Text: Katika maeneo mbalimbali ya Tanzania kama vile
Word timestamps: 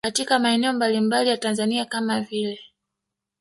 Katika 0.05 0.39
maeneo 0.39 0.73
mbalimbali 0.73 1.29
ya 1.29 1.37
Tanzania 1.37 1.85
kama 1.85 2.21
vile 2.21 2.59